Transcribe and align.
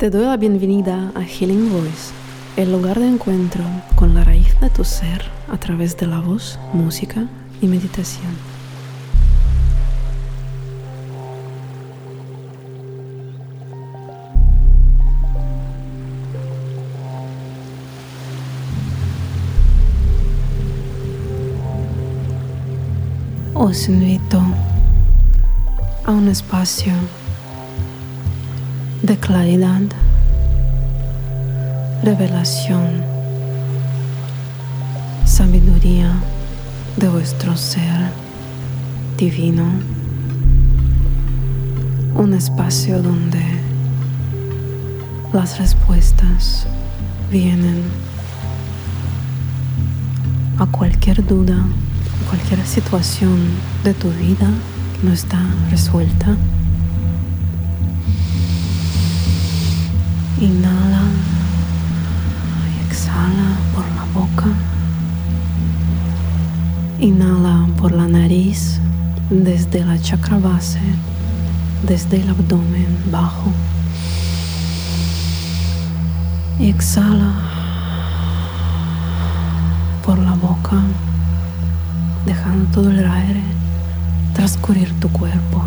Te 0.00 0.08
doy 0.08 0.24
la 0.24 0.38
bienvenida 0.38 1.12
a 1.14 1.20
Healing 1.20 1.70
Voice, 1.70 2.14
el 2.56 2.72
lugar 2.72 2.98
de 2.98 3.06
encuentro 3.06 3.62
con 3.96 4.14
la 4.14 4.24
raíz 4.24 4.58
de 4.58 4.70
tu 4.70 4.82
ser 4.82 5.22
a 5.52 5.58
través 5.58 5.94
de 5.98 6.06
la 6.06 6.20
voz, 6.20 6.58
música 6.72 7.26
y 7.60 7.66
meditación. 7.66 8.32
Os 23.52 23.86
invito 23.86 24.40
a 26.06 26.12
un 26.12 26.28
espacio 26.28 26.94
de 29.02 29.16
claridad, 29.16 29.80
revelación, 32.02 33.02
sabiduría 35.24 36.12
de 36.98 37.08
vuestro 37.08 37.56
ser 37.56 38.10
divino, 39.16 39.64
un 42.14 42.34
espacio 42.34 43.02
donde 43.02 43.42
las 45.32 45.58
respuestas 45.58 46.66
vienen 47.30 47.82
a 50.58 50.66
cualquier 50.66 51.26
duda, 51.26 51.56
cualquier 52.28 52.66
situación 52.66 53.38
de 53.82 53.94
tu 53.94 54.10
vida 54.10 54.50
que 55.00 55.06
no 55.06 55.14
está 55.14 55.40
resuelta. 55.70 56.36
Inhala 60.40 61.02
y 62.72 62.86
exhala 62.86 63.58
por 63.74 63.84
la 63.94 64.04
boca. 64.14 64.46
Inhala 66.98 67.66
por 67.76 67.92
la 67.92 68.08
nariz 68.08 68.80
desde 69.28 69.84
la 69.84 70.00
chakra 70.00 70.38
base, 70.38 70.80
desde 71.86 72.22
el 72.22 72.30
abdomen 72.30 72.88
bajo. 73.12 73.52
Y 76.58 76.70
exhala 76.70 77.34
por 80.06 80.18
la 80.18 80.32
boca, 80.32 80.80
dejando 82.24 82.64
todo 82.72 82.90
el 82.90 83.06
aire 83.06 83.42
transcurrir 84.32 84.90
tu 85.00 85.10
cuerpo. 85.10 85.62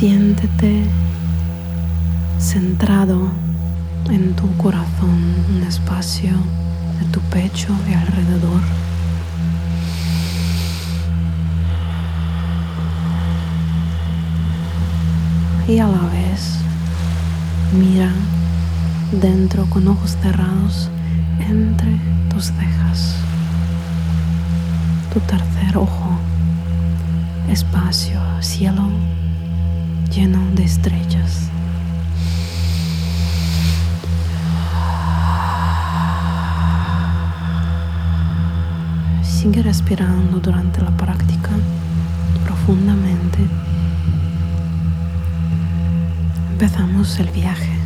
Siéntete 0.00 0.82
centrado 2.38 3.30
en 4.08 4.34
tu 4.34 4.50
corazón, 4.56 5.34
un 5.54 5.62
espacio 5.62 6.30
de 6.98 7.04
tu 7.12 7.20
pecho 7.20 7.68
y 7.86 7.92
alrededor. 7.92 8.62
Y 15.68 15.78
a 15.80 15.86
la 15.86 16.08
vez 16.08 16.60
mira 17.78 18.10
dentro 19.12 19.66
con 19.66 19.86
ojos 19.86 20.16
cerrados 20.22 20.88
entre 21.46 22.00
tus 22.30 22.46
cejas. 22.46 23.16
Tu 25.12 25.20
tercer 25.20 25.76
ojo, 25.76 26.18
espacio, 27.50 28.18
cielo 28.40 28.88
lleno 30.10 30.40
de 30.54 30.64
estrellas. 30.64 31.48
Sigue 39.22 39.62
respirando 39.62 40.38
durante 40.40 40.80
la 40.82 40.90
práctica 40.96 41.50
profundamente. 42.44 43.38
Empezamos 46.52 47.18
el 47.20 47.28
viaje. 47.30 47.79